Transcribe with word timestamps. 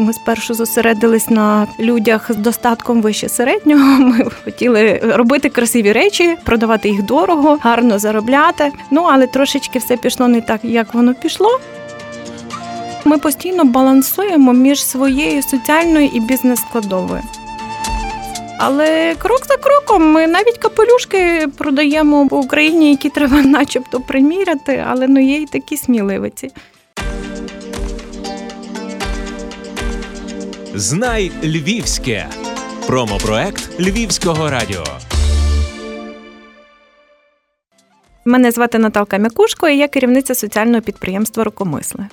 Ми 0.00 0.12
спершу 0.12 0.54
зосередились 0.54 1.30
на 1.30 1.66
людях 1.80 2.32
з 2.32 2.36
достатком 2.36 3.02
вище 3.02 3.28
середнього. 3.28 3.84
Ми 3.98 4.30
хотіли 4.44 5.00
робити 5.04 5.48
красиві 5.48 5.92
речі, 5.92 6.36
продавати 6.44 6.88
їх 6.88 7.02
дорого, 7.02 7.58
гарно 7.60 7.98
заробляти. 7.98 8.72
Ну 8.90 9.02
але 9.02 9.26
трошечки 9.26 9.78
все 9.78 9.96
пішло 9.96 10.28
не 10.28 10.40
так, 10.40 10.60
як 10.62 10.94
воно 10.94 11.14
пішло. 11.14 11.60
Ми 13.04 13.18
постійно 13.18 13.64
балансуємо 13.64 14.52
між 14.52 14.84
своєю 14.84 15.42
соціальною 15.42 16.10
і 16.14 16.20
бізнес-складовою. 16.20 17.22
Але 18.58 19.14
крок 19.18 19.40
за 19.48 19.56
кроком 19.56 20.12
ми 20.12 20.26
навіть 20.26 20.58
капелюшки 20.58 21.48
продаємо 21.56 22.24
в 22.24 22.34
Україні, 22.34 22.90
які 22.90 23.10
треба, 23.10 23.42
начебто, 23.42 24.00
приміряти, 24.00 24.84
але 24.88 25.08
ну 25.08 25.20
є 25.20 25.36
й 25.36 25.46
такі 25.46 25.76
сміливиці. 25.76 26.50
Знай 30.78 31.32
Львівське. 31.44 32.26
Промопроект 32.86 33.80
Львівського 33.80 34.50
радіо. 34.50 34.84
Мене 38.24 38.50
звати 38.50 38.78
Наталка 38.78 39.18
Мякушко, 39.18 39.68
і 39.68 39.76
я 39.76 39.88
керівниця 39.88 40.34
соціального 40.34 40.82
підприємства 40.82 41.44
Рукомисли. 41.44 42.06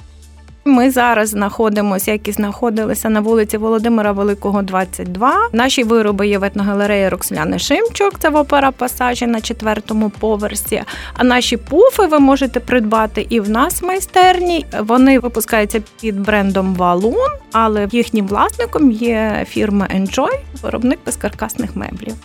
Ми 0.67 0.91
зараз 0.91 1.29
знаходимося, 1.29 2.11
як 2.11 2.27
і 2.27 2.31
знаходилися 2.31 3.09
на 3.09 3.19
вулиці 3.19 3.57
Володимира 3.57 4.11
Великого, 4.11 4.61
22. 4.61 5.49
Наші 5.53 5.83
вироби 5.83 6.27
є 6.27 6.37
в 6.37 6.43
етногалереї 6.43 7.09
Роксляни 7.09 7.59
Шимчук, 7.59 8.19
це 8.19 8.29
в 8.29 8.35
опера 8.35 8.71
пасажі 8.71 9.27
на 9.27 9.41
четвертому 9.41 10.09
поверсі. 10.09 10.83
А 11.13 11.23
наші 11.23 11.57
пуфи 11.57 12.05
ви 12.05 12.19
можете 12.19 12.59
придбати 12.59 13.27
і 13.29 13.39
в 13.39 13.49
нас 13.49 13.81
в 13.81 13.85
майстерні. 13.85 14.65
Вони 14.79 15.19
випускаються 15.19 15.81
під 16.01 16.19
брендом 16.19 16.75
Валун, 16.75 17.31
але 17.51 17.87
їхнім 17.91 18.27
власником 18.27 18.91
є 18.91 19.45
фірма 19.49 19.87
Enjoy, 19.95 20.39
виробник 20.61 20.99
безкаркасних 21.05 21.75
меблів. 21.75 22.15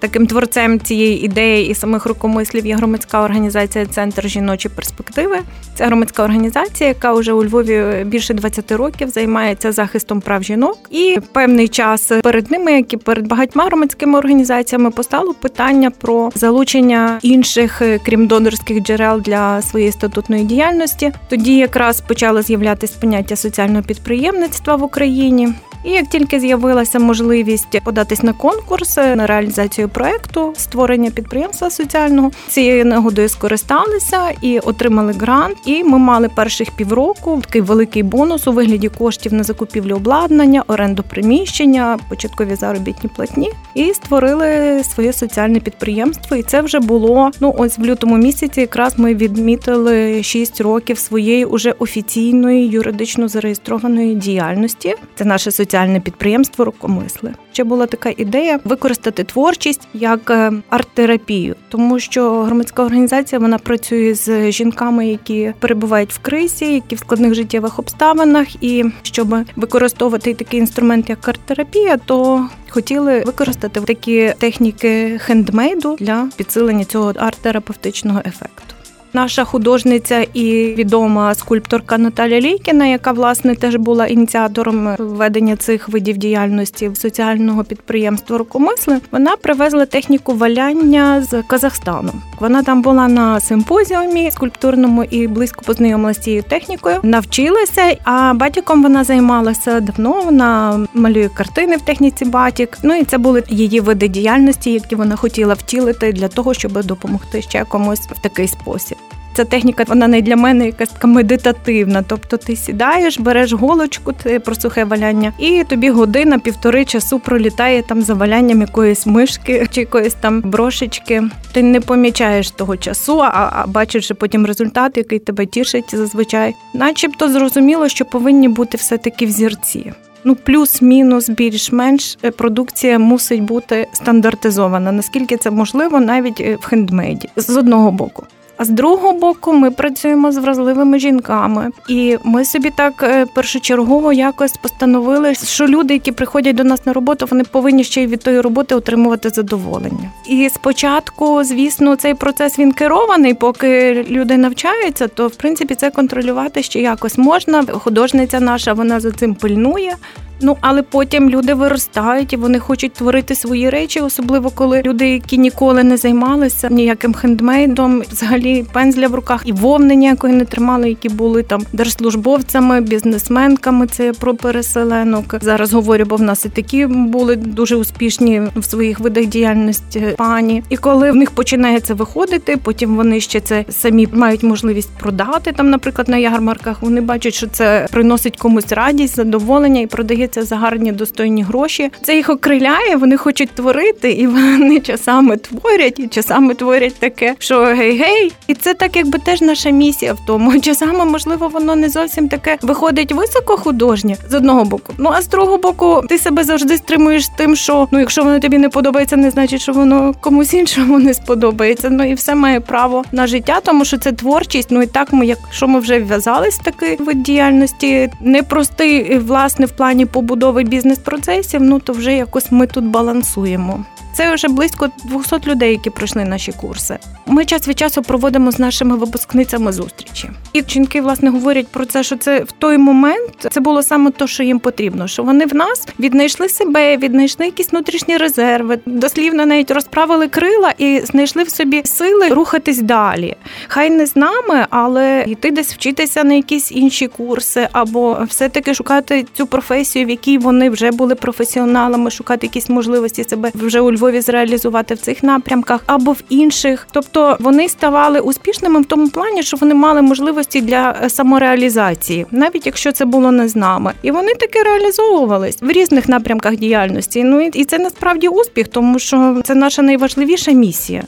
Таким 0.00 0.26
творцем 0.26 0.80
цієї 0.80 1.24
ідеї 1.24 1.68
і 1.70 1.74
самих 1.74 2.06
рукомислів 2.06 2.66
є 2.66 2.76
громадська 2.76 3.22
організація 3.22 3.86
Центр 3.86 4.28
жіночі 4.28 4.68
перспективи. 4.68 5.38
Це 5.74 5.86
громадська 5.86 6.24
організація, 6.24 6.88
яка 6.88 7.12
вже 7.12 7.32
у 7.32 7.44
Львові 7.44 8.04
більше 8.04 8.34
20 8.34 8.72
років 8.72 9.08
займається 9.08 9.72
захистом 9.72 10.20
прав 10.20 10.42
жінок. 10.42 10.78
І 10.90 11.18
певний 11.32 11.68
час 11.68 12.12
перед 12.22 12.50
ними, 12.50 12.72
як 12.72 12.92
і 12.92 12.96
перед 12.96 13.28
багатьма 13.28 13.64
громадськими 13.64 14.18
організаціями, 14.18 14.90
постало 14.90 15.34
питання 15.34 15.90
про 15.90 16.30
залучення 16.34 17.18
інших, 17.22 17.82
крім 18.04 18.26
донорських 18.26 18.82
джерел 18.82 19.20
для 19.20 19.62
своєї 19.62 19.92
статутної 19.92 20.44
діяльності. 20.44 21.12
Тоді 21.28 21.56
якраз 21.56 22.00
почало 22.00 22.42
з'являтися 22.42 22.96
поняття 23.00 23.36
соціального 23.36 23.82
підприємництва 23.82 24.76
в 24.76 24.82
Україні. 24.82 25.48
І 25.84 25.90
як 25.90 26.06
тільки 26.06 26.40
з'явилася 26.40 26.98
можливість 26.98 27.80
податись 27.84 28.22
на 28.22 28.32
конкурс 28.32 28.96
на 28.96 29.26
реалізацію 29.26 29.88
проекту 29.88 30.54
створення 30.56 31.10
підприємства 31.10 31.70
соціального, 31.70 32.30
цією 32.48 32.84
нагодою 32.84 33.28
скористалися 33.28 34.30
і 34.40 34.58
отримали 34.58 35.12
грант. 35.12 35.56
І 35.64 35.84
ми 35.84 35.98
мали 35.98 36.28
перших 36.28 36.70
півроку 36.70 37.40
такий 37.44 37.60
великий 37.60 38.02
бонус 38.02 38.46
у 38.46 38.52
вигляді 38.52 38.88
коштів 38.88 39.34
на 39.34 39.42
закупівлю 39.42 39.96
обладнання, 39.96 40.64
оренду 40.66 41.02
приміщення, 41.10 41.98
початкові 42.08 42.54
заробітні 42.54 43.10
платні 43.16 43.50
і 43.74 43.94
створили 43.94 44.80
своє 44.84 45.12
соціальне 45.12 45.60
підприємство. 45.60 46.36
І 46.36 46.42
це 46.42 46.60
вже 46.60 46.80
було 46.80 47.30
ну 47.40 47.54
ось 47.58 47.78
в 47.78 47.82
лютому 47.82 48.16
місяці. 48.16 48.60
Якраз 48.60 48.98
ми 48.98 49.14
відмітили 49.14 50.22
6 50.22 50.60
років 50.60 50.98
своєї 50.98 51.44
уже 51.44 51.74
офіційної 51.78 52.68
юридично 52.68 53.28
зареєстрованої 53.28 54.14
діяльності. 54.14 54.94
Це 55.14 55.24
наше 55.24 55.50
соціальне 55.50 55.67
соціальне 55.68 56.00
підприємство 56.00 56.64
Рукомисли. 56.64 57.34
Ще 57.52 57.64
була 57.64 57.86
така 57.86 58.10
ідея 58.16 58.60
використати 58.64 59.24
творчість 59.24 59.88
як 59.94 60.30
е, 60.30 60.52
арт-терапію, 60.70 61.54
тому 61.68 61.98
що 62.00 62.42
громадська 62.42 62.82
організація 62.82 63.38
вона 63.38 63.58
працює 63.58 64.14
з 64.14 64.52
жінками, 64.52 65.08
які 65.08 65.52
перебувають 65.58 66.12
в 66.12 66.18
кризі, 66.18 66.74
які 66.74 66.94
в 66.94 66.98
складних 66.98 67.34
життєвих 67.34 67.78
обставинах, 67.78 68.62
і 68.62 68.84
щоб 69.02 69.34
використовувати 69.56 70.34
такий 70.34 70.60
інструмент, 70.60 71.08
як 71.08 71.28
арт-терапія, 71.28 71.96
то 71.96 72.48
хотіли 72.68 73.22
використати 73.26 73.80
такі 73.80 74.32
техніки 74.38 75.18
хендмейду 75.18 75.96
для 76.00 76.28
підсилення 76.36 76.84
цього 76.84 77.12
арт-терапевтичного 77.12 78.28
ефекту. 78.28 78.77
Наша 79.12 79.44
художниця 79.44 80.26
і 80.34 80.74
відома 80.78 81.34
скульпторка 81.34 81.98
Наталя 81.98 82.40
Лійкіна, 82.40 82.86
яка 82.86 83.12
власне 83.12 83.54
теж 83.54 83.76
була 83.76 84.06
ініціатором 84.06 84.96
введення 84.98 85.56
цих 85.56 85.88
видів 85.88 86.16
діяльності 86.16 86.88
в 86.88 86.96
соціального 86.96 87.64
підприємства 87.64 88.38
рукомисли, 88.38 88.98
вона 89.10 89.36
привезла 89.36 89.86
техніку 89.86 90.34
валяння 90.34 91.22
з 91.22 91.42
Казахстану. 91.42 92.12
Вона 92.40 92.62
там 92.62 92.82
була 92.82 93.08
на 93.08 93.40
симпозіумі 93.40 94.30
скульптурному 94.30 95.04
і 95.04 95.26
близько 95.26 95.62
познайомилася 95.66 96.20
з 96.20 96.24
цією 96.24 96.42
технікою, 96.42 96.96
навчилася. 97.02 97.96
А 98.04 98.34
батіком 98.34 98.82
вона 98.82 99.04
займалася 99.04 99.80
давно. 99.80 100.20
Вона 100.24 100.80
малює 100.94 101.28
картини 101.28 101.76
в 101.76 101.80
техніці 101.80 102.24
батік. 102.24 102.78
Ну 102.82 102.94
і 102.94 103.04
це 103.04 103.18
були 103.18 103.42
її 103.48 103.80
види 103.80 104.08
діяльності, 104.08 104.72
які 104.72 104.94
вона 104.94 105.16
хотіла 105.16 105.54
втілити 105.54 106.12
для 106.12 106.28
того, 106.28 106.54
щоб 106.54 106.84
допомогти 106.84 107.42
ще 107.42 107.64
комусь 107.64 108.00
в 108.00 108.22
такий 108.22 108.48
спосіб 108.48 108.98
ця 109.38 109.44
техніка 109.44 109.84
вона 109.88 110.08
не 110.08 110.22
для 110.22 110.36
мене 110.36 110.66
якась 110.66 110.88
така 110.88 111.06
медитативна. 111.06 112.04
Тобто 112.08 112.36
ти 112.36 112.56
сідаєш, 112.56 113.18
береш 113.18 113.52
голочку, 113.52 114.12
ти 114.12 114.40
про 114.40 114.54
сухе 114.54 114.84
валяння, 114.84 115.32
і 115.38 115.64
тобі 115.64 115.90
година, 115.90 116.38
півтори 116.38 116.84
часу 116.84 117.18
пролітає 117.18 117.82
там 117.82 118.02
за 118.02 118.14
валянням 118.14 118.60
якоїсь 118.60 119.06
мишки 119.06 119.66
чи 119.70 119.80
якоїсь 119.80 120.14
там 120.14 120.40
брошечки. 120.40 121.22
Ти 121.52 121.62
не 121.62 121.80
помічаєш 121.80 122.50
того 122.50 122.76
часу, 122.76 123.20
а, 123.20 123.50
а 123.52 123.66
бачиш 123.66 124.12
потім 124.18 124.46
результат, 124.46 124.96
який 124.96 125.18
тебе 125.18 125.46
тішить 125.46 125.94
зазвичай. 125.94 126.54
Начебто 126.74 127.28
зрозуміло, 127.28 127.88
що 127.88 128.04
повинні 128.04 128.48
бути 128.48 128.76
все 128.76 128.98
таки 128.98 129.26
взірці. 129.26 129.92
Ну, 130.24 130.34
плюс-мінус, 130.34 131.28
більш-менш 131.28 132.18
е, 132.24 132.30
продукція 132.30 132.98
мусить 132.98 133.42
бути 133.42 133.86
стандартизована. 133.92 134.92
Наскільки 134.92 135.36
це 135.36 135.50
можливо, 135.50 136.00
навіть 136.00 136.40
е, 136.40 136.56
в 136.60 136.64
хендмейді 136.64 137.28
з 137.36 137.56
одного 137.56 137.90
боку. 137.90 138.26
А 138.58 138.64
з 138.64 138.68
другого 138.68 139.12
боку, 139.12 139.52
ми 139.52 139.70
працюємо 139.70 140.32
з 140.32 140.36
вразливими 140.36 140.98
жінками, 140.98 141.70
і 141.88 142.16
ми 142.24 142.44
собі 142.44 142.70
так 142.70 143.02
е, 143.02 143.26
першочергово 143.34 144.12
якось 144.12 144.52
постановили, 144.52 145.34
що 145.34 145.66
люди, 145.66 145.94
які 145.94 146.12
приходять 146.12 146.56
до 146.56 146.64
нас 146.64 146.86
на 146.86 146.92
роботу, 146.92 147.26
вони 147.30 147.44
повинні 147.44 147.84
ще 147.84 148.02
й 148.02 148.06
від 148.06 148.20
тої 148.20 148.40
роботи 148.40 148.74
отримувати 148.74 149.30
задоволення. 149.30 150.10
І 150.26 150.48
спочатку, 150.54 151.44
звісно, 151.44 151.96
цей 151.96 152.14
процес 152.14 152.58
він 152.58 152.72
керований, 152.72 153.34
поки 153.34 154.04
люди 154.10 154.36
навчаються, 154.36 155.08
то 155.08 155.28
в 155.28 155.34
принципі 155.34 155.74
це 155.74 155.90
контролювати 155.90 156.62
ще 156.62 156.80
якось 156.80 157.18
можна. 157.18 157.62
Художниця 157.62 158.40
наша 158.40 158.72
вона 158.72 159.00
за 159.00 159.12
цим 159.12 159.34
пильнує. 159.34 159.96
Ну 160.40 160.56
але 160.60 160.82
потім 160.82 161.30
люди 161.30 161.54
виростають 161.54 162.32
і 162.32 162.36
вони 162.36 162.58
хочуть 162.58 162.92
творити 162.92 163.34
свої 163.34 163.70
речі, 163.70 164.00
особливо 164.00 164.50
коли 164.50 164.82
люди, 164.82 165.08
які 165.08 165.38
ніколи 165.38 165.84
не 165.84 165.96
займалися 165.96 166.68
ніяким 166.70 167.14
хендмейдом, 167.14 168.00
взагалі 168.00 168.47
пензля 168.72 169.08
в 169.08 169.14
руках 169.14 169.42
і 169.44 169.52
вовни 169.52 169.94
ніякої 169.94 170.34
не 170.34 170.44
тримали, 170.44 170.88
які 170.88 171.08
були 171.08 171.42
там 171.42 171.62
держслужбовцями, 171.72 172.80
бізнесменками. 172.80 173.86
Це 173.86 174.12
про 174.12 174.34
переселенок. 174.34 175.36
Зараз 175.40 175.72
говорю, 175.72 176.04
бо 176.08 176.16
в 176.16 176.22
нас 176.22 176.44
і 176.44 176.48
такі 176.48 176.86
були 176.86 177.36
дуже 177.36 177.76
успішні 177.76 178.42
в 178.56 178.64
своїх 178.64 179.00
видах 179.00 179.26
діяльності 179.26 180.14
пані. 180.18 180.62
І 180.68 180.76
коли 180.76 181.10
в 181.10 181.16
них 181.16 181.30
починається 181.30 181.94
виходити, 181.94 182.56
потім 182.56 182.96
вони 182.96 183.20
ще 183.20 183.40
це 183.40 183.64
самі 183.68 184.08
мають 184.12 184.42
можливість 184.42 184.90
продати 185.00 185.52
там, 185.52 185.70
наприклад, 185.70 186.08
на 186.08 186.16
ярмарках. 186.16 186.82
Вони 186.82 187.00
бачать, 187.00 187.34
що 187.34 187.46
це 187.46 187.86
приносить 187.90 188.36
комусь 188.36 188.72
радість, 188.72 189.16
задоволення 189.16 189.80
і 189.80 189.86
продається 189.86 190.42
за 190.42 190.56
гарні 190.56 190.92
достойні 190.92 191.42
гроші. 191.42 191.90
Це 192.02 192.16
їх 192.16 192.30
окриляє, 192.30 192.96
вони 192.96 193.16
хочуть 193.16 193.50
творити, 193.50 194.12
і 194.12 194.26
вони 194.26 194.80
часами 194.88 195.36
творять, 195.36 195.98
і 196.00 196.08
часами 196.08 196.54
творять 196.54 196.94
таке, 196.98 197.34
що 197.38 197.64
гей-гей. 197.64 198.32
І 198.46 198.54
це 198.54 198.74
так, 198.74 198.96
якби 198.96 199.18
теж 199.18 199.40
наша 199.40 199.70
місія 199.70 200.12
в 200.12 200.18
тому. 200.26 200.60
Часами, 200.68 201.04
можливо, 201.04 201.48
воно 201.48 201.76
не 201.76 201.88
зовсім 201.88 202.28
таке 202.28 202.58
виходить 202.62 203.12
високохудожнє 203.12 204.16
з 204.30 204.34
одного 204.34 204.64
боку. 204.64 204.94
Ну 204.98 205.10
а 205.14 205.22
з 205.22 205.28
другого 205.28 205.58
боку, 205.58 206.02
ти 206.08 206.18
себе 206.18 206.44
завжди 206.44 206.76
стримуєш 206.76 207.28
тим, 207.28 207.56
що 207.56 207.88
ну, 207.90 207.98
якщо 207.98 208.24
воно 208.24 208.40
тобі 208.40 208.58
не 208.58 208.68
подобається, 208.68 209.16
не 209.16 209.30
значить, 209.30 209.60
що 209.60 209.72
воно 209.72 210.14
комусь 210.20 210.54
іншому 210.58 210.98
не 210.98 211.14
сподобається. 211.14 211.90
Ну 211.90 212.10
і 212.10 212.14
все 212.14 212.34
має 212.34 212.60
право 212.60 213.04
на 213.12 213.26
життя, 213.26 213.60
тому 213.64 213.84
що 213.84 213.98
це 213.98 214.12
творчість. 214.12 214.70
Ну 214.70 214.82
і 214.82 214.86
так 214.86 215.12
ми, 215.12 215.26
якщо 215.26 215.68
ми 215.68 215.80
вже 215.80 216.00
вв'язались 216.00 216.58
в 216.58 216.62
такий 216.62 216.96
вид 216.96 217.22
діяльності, 217.22 218.10
непростий 218.20 219.18
власне 219.18 219.66
в 219.66 219.70
плані 219.70 220.06
побудови 220.06 220.64
бізнес-процесів, 220.64 221.62
ну 221.62 221.80
то 221.80 221.92
вже 221.92 222.14
якось 222.14 222.52
ми 222.52 222.66
тут 222.66 222.84
балансуємо. 222.84 223.84
Це 224.18 224.34
вже 224.34 224.48
близько 224.48 224.88
200 225.04 225.36
людей, 225.46 225.70
які 225.70 225.90
пройшли 225.90 226.24
наші 226.24 226.52
курси. 226.52 226.98
Ми 227.26 227.44
час 227.44 227.68
від 227.68 227.78
часу 227.78 228.02
проводимо 228.02 228.50
з 228.50 228.58
нашими 228.58 228.96
випускницями 228.96 229.72
зустрічі. 229.72 230.30
І 230.52 230.62
жінки 230.68 231.00
власне 231.00 231.30
говорять 231.30 231.68
про 231.68 231.86
це, 231.86 232.02
що 232.02 232.16
це 232.16 232.40
в 232.40 232.52
той 232.52 232.78
момент 232.78 233.46
це 233.50 233.60
було 233.60 233.82
саме 233.82 234.10
те, 234.10 234.26
що 234.26 234.42
їм 234.42 234.58
потрібно. 234.58 235.08
Що 235.08 235.22
вони 235.22 235.46
в 235.46 235.54
нас 235.54 235.88
віднайшли 236.00 236.48
себе, 236.48 236.96
віднайшли 236.96 237.46
якісь 237.46 237.72
внутрішні 237.72 238.16
резерви, 238.16 238.78
дослівно 238.86 239.46
навіть 239.46 239.70
розправили 239.70 240.28
крила 240.28 240.74
і 240.78 241.00
знайшли 241.04 241.42
в 241.42 241.50
собі 241.50 241.82
сили 241.84 242.28
рухатись 242.28 242.78
далі. 242.78 243.36
Хай 243.68 243.90
не 243.90 244.06
з 244.06 244.16
нами, 244.16 244.66
але 244.70 245.24
йти 245.26 245.50
десь 245.50 245.74
вчитися 245.74 246.24
на 246.24 246.34
якісь 246.34 246.72
інші 246.72 247.06
курси, 247.06 247.68
або 247.72 248.18
все-таки 248.28 248.74
шукати 248.74 249.26
цю 249.34 249.46
професію, 249.46 250.06
в 250.06 250.10
якій 250.10 250.38
вони 250.38 250.70
вже 250.70 250.90
були 250.90 251.14
професіоналами, 251.14 252.10
шукати 252.10 252.46
якісь 252.46 252.68
можливості 252.68 253.24
себе 253.24 253.50
вже 253.54 253.80
у 253.80 253.92
Львові 253.92 254.07
зреалізувати 254.16 254.94
в 254.94 254.98
цих 254.98 255.22
напрямках 255.22 255.80
або 255.86 256.12
в 256.12 256.22
інших. 256.28 256.86
Тобто 256.92 257.36
вони 257.40 257.68
ставали 257.68 258.20
успішними 258.20 258.80
в 258.80 258.84
тому 258.84 259.08
плані, 259.08 259.42
що 259.42 259.56
вони 259.56 259.74
мали 259.74 260.02
можливості 260.02 260.60
для 260.60 261.08
самореалізації, 261.08 262.26
навіть 262.30 262.66
якщо 262.66 262.92
це 262.92 263.04
було 263.04 263.32
не 263.32 263.48
з 263.48 263.56
нами, 263.56 263.92
і 264.02 264.10
вони 264.10 264.34
таки 264.34 264.62
реалізовувались 264.62 265.58
в 265.60 265.70
різних 265.70 266.08
напрямках 266.08 266.56
діяльності. 266.56 267.24
Ну 267.24 267.40
і 267.40 267.64
це 267.64 267.78
насправді 267.78 268.28
успіх, 268.28 268.68
тому 268.68 268.98
що 268.98 269.40
це 269.44 269.54
наша 269.54 269.82
найважливіша 269.82 270.52
місія. 270.52 271.04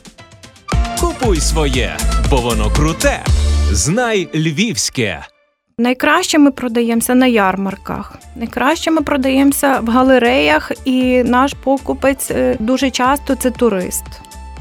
Купуй 1.01 1.41
своє, 1.41 1.97
бо 2.31 2.37
воно 2.37 2.71
круте. 2.77 3.25
Знай 3.73 4.29
львівське. 4.35 5.25
Найкраще 5.81 6.39
ми 6.39 6.51
продаємося 6.51 7.15
на 7.15 7.27
ярмарках, 7.27 8.19
найкраще 8.37 8.91
ми 8.91 9.01
продаємося 9.01 9.81
в 9.81 9.89
галереях, 9.89 10.73
і 10.85 11.23
наш 11.23 11.55
покупець 11.55 12.31
е, 12.31 12.57
дуже 12.59 12.91
часто 12.91 13.35
це 13.35 13.51
турист. 13.51 14.05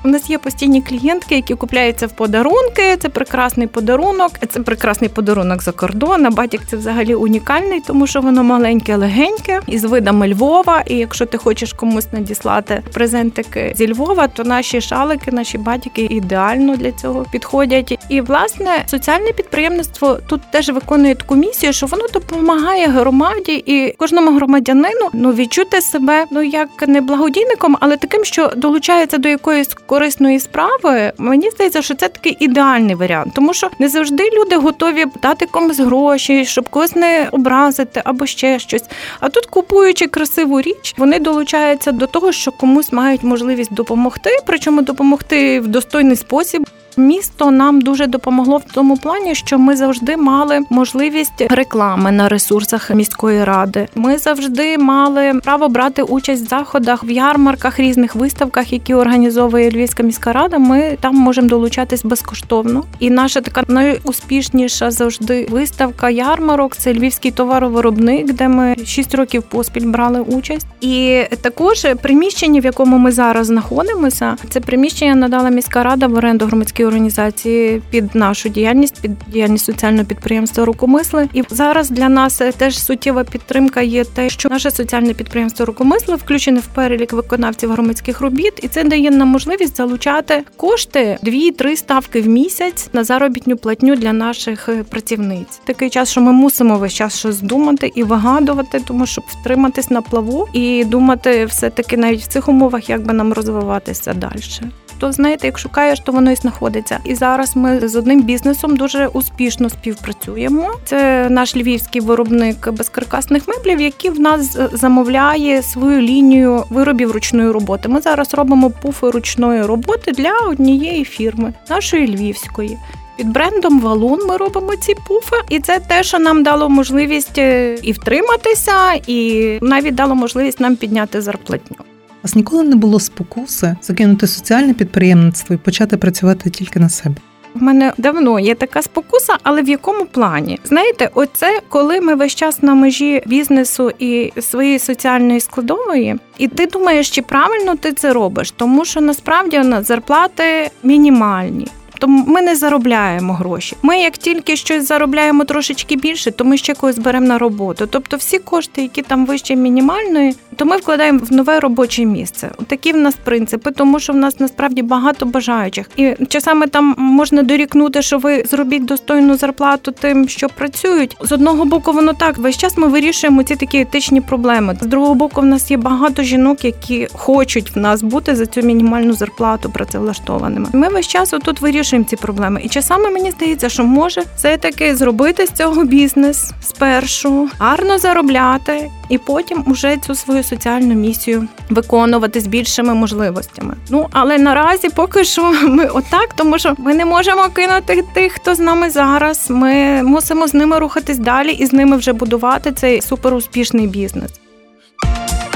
У 0.04 0.08
нас 0.08 0.30
є 0.30 0.38
постійні 0.38 0.82
клієнтки, 0.82 1.36
які 1.36 1.56
купляються 1.56 2.08
в 2.08 2.12
подарунки. 2.12 2.98
Це 3.02 3.10
прекрасний 3.10 3.68
подарунок. 3.68 4.32
Це 4.50 4.60
прекрасний 4.60 5.10
подарунок 5.10 5.64
за 5.64 5.72
кордон. 5.72 6.26
А 6.26 6.30
Батік 6.30 6.62
це 6.70 6.78
взагалі 6.78 7.16
унікальний, 7.16 7.82
тому 7.88 8.08
що 8.08 8.22
воно 8.22 8.44
маленьке, 8.44 8.96
легеньке 8.96 9.62
із 9.68 9.84
видами 9.84 10.28
Львова. 10.28 10.84
І 10.88 10.96
якщо 10.96 11.26
ти 11.26 11.38
хочеш 11.38 11.74
комусь 11.74 12.14
надіслати 12.14 12.84
презентики 12.94 13.74
зі 13.76 13.94
Львова, 13.94 14.28
то 14.28 14.44
наші 14.44 14.82
шалики, 14.82 15.32
наші 15.32 15.58
батіки 15.58 16.08
ідеально 16.10 16.76
для 16.76 16.92
цього 16.92 17.26
підходять. 17.32 18.00
І 18.10 18.22
власне 18.22 18.84
соціальне 18.88 19.32
підприємництво 19.32 20.20
тут 20.28 20.42
теж 20.52 20.70
виконує 20.70 21.16
таку 21.16 21.36
місію, 21.36 21.74
що 21.74 21.86
воно 21.86 22.08
допомагає 22.14 22.88
громаді 22.88 23.64
і 23.66 23.96
кожному 23.98 24.36
громадянину 24.36 25.10
ну 25.14 25.34
відчути 25.34 25.82
себе 25.82 26.26
ну 26.32 26.42
як 26.42 26.88
не 26.88 27.02
благодійником, 27.02 27.78
але 27.80 27.98
таким, 27.98 28.26
що 28.26 28.48
долучається 28.56 29.18
до 29.18 29.30
якоїсь 29.30 29.74
корисної 29.90 30.40
справи, 30.40 31.12
мені 31.18 31.50
здається, 31.50 31.82
що 31.82 31.96
це 31.96 32.08
такий 32.08 32.38
ідеальний 32.40 32.96
варіант, 32.96 33.34
тому 33.36 33.54
що 33.54 33.70
не 33.80 33.90
завжди 33.90 34.30
люди 34.34 34.56
готові 34.56 35.06
дати 35.22 35.46
комусь 35.46 35.80
гроші, 35.80 36.46
щоб 36.46 36.70
когось 36.70 36.96
не 36.96 37.28
образити 37.32 38.02
або 38.06 38.26
ще 38.26 38.60
щось. 38.60 38.84
А 39.20 39.30
тут, 39.30 39.46
купуючи 39.46 40.08
красиву 40.08 40.62
річ, 40.62 40.96
вони 40.98 41.20
долучаються 41.20 41.92
до 41.92 42.08
того, 42.08 42.32
що 42.32 42.52
комусь 42.52 42.94
мають 42.94 43.24
можливість 43.24 43.74
допомогти, 43.74 44.30
причому 44.46 44.82
допомогти 44.82 45.60
в 45.60 45.68
достойний 45.68 46.16
спосіб. 46.16 46.68
Місто 46.98 47.52
нам 47.52 47.82
дуже 47.82 48.08
допомогло 48.08 48.58
в 48.58 48.64
тому 48.74 48.98
плані, 48.98 49.36
що 49.36 49.60
ми 49.60 49.76
завжди 49.76 50.18
мали 50.18 50.60
можливість 50.70 51.42
реклами 51.50 52.12
на 52.12 52.30
ресурсах 52.30 52.92
міської 52.92 53.44
ради. 53.44 53.88
Ми 53.96 54.18
завжди 54.18 54.78
мали 54.78 55.34
право 55.44 55.70
брати 55.70 56.04
участь 56.04 56.46
в 56.46 56.50
заходах 56.50 57.04
в 57.04 57.10
ярмарках, 57.10 57.80
різних 57.80 58.16
виставках, 58.16 58.74
які 58.74 58.94
організовує 58.94 59.70
Львівська 59.72 60.04
міська 60.04 60.34
рада. 60.34 60.58
Ми 60.58 60.98
там 61.02 61.16
можемо 61.16 61.48
долучатись 61.48 62.06
безкоштовно. 62.06 62.84
І 63.00 63.10
наша 63.10 63.42
така 63.42 63.64
найуспішніша 63.68 64.92
завжди 64.92 65.48
виставка 65.50 66.10
ярмарок 66.10 66.76
це 66.76 66.94
львівський 66.94 67.32
товаровиробник, 67.32 68.34
де 68.34 68.48
ми 68.48 68.76
6 68.86 69.16
років 69.16 69.44
поспіль 69.44 69.88
брали 69.88 70.20
участь. 70.20 70.68
І 70.82 71.24
також 71.42 71.88
приміщення, 72.02 72.62
в 72.62 72.66
якому 72.66 72.98
ми 72.98 73.12
зараз 73.12 73.48
знаходимося, 73.48 74.38
це 74.50 74.60
приміщення 74.60 75.16
надала 75.16 75.50
міська 75.50 75.84
рада 75.84 76.08
в 76.08 76.14
оренду 76.14 76.46
громадської 76.46 76.89
організації 76.90 77.82
під 77.90 78.16
нашу 78.16 78.50
діяльність, 78.50 79.02
під 79.02 79.12
діяльність 79.28 79.66
соціального 79.66 80.06
підприємства 80.06 80.66
Рукомисли. 80.66 81.30
І 81.34 81.44
зараз 81.50 81.90
для 81.90 82.10
нас 82.10 82.42
теж 82.58 82.84
суттєва 82.84 83.24
підтримка 83.24 83.82
є 83.82 84.04
те, 84.04 84.30
що 84.30 84.50
наше 84.50 84.72
соціальне 84.72 85.14
підприємство 85.14 85.66
Рукомисли 85.66 86.16
включене 86.16 86.60
в 86.60 86.66
перелік 86.66 87.14
виконавців 87.14 87.72
громадських 87.72 88.22
робіт, 88.22 88.54
і 88.62 88.68
це 88.68 88.84
дає 88.84 89.12
нам 89.12 89.28
можливість 89.28 89.78
залучати 89.78 90.44
кошти 90.58 91.18
дві-три 91.24 91.78
ставки 91.78 92.22
в 92.22 92.28
місяць 92.28 92.90
на 92.94 93.04
заробітню 93.04 93.58
платню 93.58 93.96
для 93.96 94.14
наших 94.14 94.70
працівниць. 94.90 95.62
Такий 95.66 95.90
час, 95.90 96.12
що 96.12 96.22
ми 96.22 96.32
мусимо 96.32 96.78
весь 96.78 96.94
час 96.94 97.20
щось 97.20 97.42
думати 97.42 97.92
і 97.96 98.04
вигадувати, 98.04 98.82
тому 98.88 99.06
щоб 99.06 99.24
втриматись 99.28 99.90
на 99.90 100.02
плаву 100.02 100.48
і 100.54 100.86
думати 100.86 101.46
все 101.46 101.70
таки 101.70 101.98
навіть 101.98 102.22
в 102.22 102.28
цих 102.28 102.50
умовах, 102.50 102.90
як 102.90 103.06
би 103.06 103.14
нам 103.14 103.34
розвиватися 103.34 104.14
далі 104.14 104.70
то 105.00 105.12
знаєте, 105.12 105.48
як 105.48 105.60
шукаєш, 105.60 106.00
то 106.00 106.12
воно 106.12 106.32
і 106.32 106.36
знаходиться. 106.36 107.00
І 107.04 107.16
зараз 107.16 107.56
ми 107.56 107.88
з 107.88 107.96
одним 107.96 108.22
бізнесом 108.22 108.78
дуже 108.78 109.08
успішно 109.08 109.70
співпрацюємо. 109.70 110.72
Це 110.86 111.30
наш 111.30 111.56
львівський 111.56 112.02
виробник 112.02 112.72
безкаркасних 112.72 113.48
меблів, 113.48 113.82
який 113.82 114.12
в 114.12 114.20
нас 114.20 114.58
замовляє 114.72 115.62
свою 115.64 116.02
лінію 116.02 116.64
виробів 116.70 117.12
ручної 117.12 117.52
роботи. 117.52 117.90
Ми 117.90 118.02
зараз 118.02 118.34
робимо 118.34 118.70
пуфи 118.70 119.10
ручної 119.10 119.62
роботи 119.62 120.12
для 120.12 120.32
однієї 120.50 121.06
фірми, 121.06 121.54
нашої 121.70 122.08
львівської. 122.08 122.78
Під 123.18 123.30
брендом 123.30 123.80
Валун 123.80 124.28
ми 124.28 124.38
робимо 124.38 124.76
ці 124.76 124.96
пуфи, 125.08 125.36
і 125.50 125.60
це 125.60 125.80
те, 125.80 126.04
що 126.04 126.20
нам 126.20 126.44
дало 126.44 126.70
можливість 126.70 127.38
е, 127.38 127.78
і 127.84 127.92
втриматися, 127.92 128.94
і 129.08 129.60
навіть 129.62 129.96
дало 129.96 130.16
можливість 130.16 130.60
нам 130.60 130.76
підняти 130.76 131.22
зарплатню 131.22 131.78
вас 132.24 132.36
ніколи 132.36 132.64
не 132.64 132.76
було 132.76 133.00
спокуси 133.00 133.76
закинути 133.82 134.28
соціальне 134.28 134.74
підприємництво 134.74 135.56
і 135.56 135.58
почати 135.58 135.98
працювати 135.98 136.50
тільки 136.50 136.80
на 136.80 136.90
себе. 136.90 137.16
У 137.56 137.60
мене 137.60 137.94
давно 137.98 138.40
є 138.40 138.56
така 138.56 138.82
спокуса, 138.82 139.34
але 139.44 139.62
в 139.62 139.70
якому 139.70 140.06
плані? 140.06 140.60
Знаєте, 140.64 141.10
оце 141.14 141.62
коли 141.70 142.02
ми 142.02 142.16
весь 142.16 142.36
час 142.36 142.64
на 142.64 142.76
межі 142.76 143.24
бізнесу 143.26 143.92
і 144.00 144.32
своєї 144.42 144.80
соціальної 144.80 145.40
складової, 145.40 146.16
і 146.38 146.48
ти 146.48 146.66
думаєш, 146.66 147.10
чи 147.10 147.22
правильно 147.22 147.76
ти 147.76 147.94
це 147.94 148.14
робиш, 148.14 148.52
тому 148.52 148.86
що 148.86 149.02
насправді 149.02 149.60
на 149.60 149.84
зарплати 149.84 150.72
мінімальні. 150.84 151.68
Тому 152.00 152.24
ми 152.28 152.42
не 152.42 152.56
заробляємо 152.56 153.34
гроші. 153.34 153.76
Ми, 153.82 154.00
як 154.00 154.18
тільки 154.18 154.56
щось 154.56 154.88
заробляємо 154.88 155.44
трошечки 155.44 155.96
більше, 155.96 156.32
то 156.32 156.46
ми 156.46 156.58
ще 156.58 156.74
когось 156.74 156.98
беремо 156.98 157.28
на 157.28 157.38
роботу. 157.38 157.88
Тобто, 157.92 158.18
всі 158.18 158.40
кошти, 158.40 158.82
які 158.82 159.02
там 159.02 159.26
вище 159.26 159.56
мінімальної, 159.56 160.36
то 160.56 160.66
ми 160.66 160.78
вкладаємо 160.78 161.20
в 161.24 161.34
нове 161.34 161.60
робоче 161.60 162.06
місце. 162.06 162.52
Такі 162.68 162.94
в 162.94 162.98
нас 162.98 163.16
принципи, 163.24 163.72
тому 163.72 164.00
що 164.00 164.14
в 164.14 164.16
нас 164.16 164.40
насправді 164.40 164.82
багато 164.82 165.26
бажаючих, 165.26 165.90
і 165.98 166.16
часами 166.30 166.68
там 166.68 166.96
можна 166.98 167.44
дорікнути, 167.44 168.02
що 168.02 168.18
ви 168.18 168.44
зробіть 168.50 168.86
достойну 168.86 169.38
зарплату 169.38 169.92
тим, 169.92 170.28
що 170.30 170.50
працюють. 170.50 171.18
З 171.22 171.32
одного 171.32 171.66
боку, 171.66 171.92
воно 171.92 172.14
так 172.14 172.38
весь 172.38 172.58
час 172.58 172.78
ми 172.78 172.88
вирішуємо 172.88 173.44
ці 173.44 173.56
такі 173.56 173.80
етичні 173.80 174.22
проблеми. 174.22 174.78
З 174.82 174.86
другого 174.86 175.16
боку, 175.16 175.42
в 175.42 175.46
нас 175.46 175.72
є 175.72 175.78
багато 175.78 176.24
жінок, 176.24 176.66
які 176.66 177.08
хочуть 177.14 177.76
в 177.76 177.80
нас 177.80 178.02
бути 178.02 178.36
за 178.36 178.46
цю 178.46 178.62
мінімальну 178.62 179.14
зарплату 179.14 179.70
працевлаштованими. 179.70 180.68
Ми 180.74 180.90
весь 180.90 181.08
час 181.08 181.34
отут 181.34 181.62
вирішуємо 181.62 181.89
ці 181.98 182.16
проблеми. 182.16 182.62
І 182.64 182.70
часами 182.70 183.10
мені 183.10 183.32
здається, 183.32 183.70
що 183.70 183.84
може 183.84 184.24
все 184.36 184.58
таки 184.58 184.96
зробити 184.96 185.46
з 185.46 185.52
цього 185.52 185.84
бізнес 185.84 186.52
спершу, 186.62 187.50
гарно 187.60 187.98
заробляти, 187.98 188.90
і 189.10 189.18
потім 189.18 189.64
уже 189.68 189.98
цю 189.98 190.16
свою 190.16 190.44
соціальну 190.44 190.94
місію 190.94 191.48
виконувати 191.70 192.40
з 192.40 192.48
більшими 192.48 192.94
можливостями. 192.94 193.76
Ну 193.90 194.08
але 194.12 194.38
наразі 194.38 194.90
поки 194.90 195.24
що 195.24 195.54
ми 195.68 195.86
отак, 195.86 196.34
тому 196.36 196.60
що 196.60 196.76
ми 196.78 196.94
не 196.94 197.06
можемо 197.06 197.44
кинути 197.54 198.04
тих, 198.14 198.34
хто 198.34 198.56
з 198.56 198.60
нами 198.60 198.90
зараз. 198.90 199.50
Ми 199.50 200.04
мусимо 200.04 200.48
з 200.48 200.54
ними 200.54 200.80
рухатись 200.80 201.18
далі 201.18 201.52
і 201.52 201.66
з 201.66 201.74
ними 201.74 201.98
вже 201.98 202.14
будувати 202.14 202.72
цей 202.72 203.02
суперуспішний 203.02 203.88
бізнес. 203.88 204.32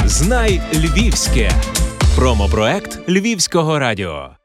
Знай 0.06 0.62
Львівське 0.74 1.52
промопроект 2.16 3.00
Львівського 3.10 3.80
радіо. 3.80 4.43